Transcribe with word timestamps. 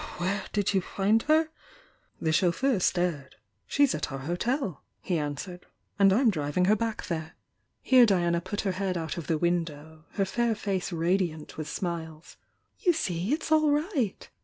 "Where 0.17 0.45
did 0.51 0.73
you 0.73 0.81
find 0.81 1.21
her?" 1.29 1.49
The 2.19 2.31
chauffeur 2.31 2.79
stared. 2.79 3.35
"She's 3.67 3.93
at 3.93 4.11
our 4.11 4.17
hotel," 4.17 4.81
he 4.99 5.19
answered— 5.19 5.67
"And 5.99 6.11
I'm 6.11 6.31
driv 6.31 6.57
ing 6.57 6.65
her 6.65 6.75
back 6.75 7.05
there." 7.05 7.33
Here 7.83 8.07
Diana 8.07 8.41
put 8.41 8.61
her 8.61 8.71
head 8.71 8.97
out 8.97 9.19
of 9.19 9.27
the 9.27 9.37
window,— 9.37 10.03
her 10.15 10.25
fair 10.25 10.55
face 10.55 10.91
radiant 10.91 11.55
with 11.55 11.69
smiles. 11.69 12.37
"You 12.79 12.93
see, 12.93 13.31
it's 13.31 13.51
all 13.51 13.69
right!" 13.69 14.27